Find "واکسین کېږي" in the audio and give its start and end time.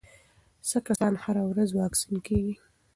1.79-2.55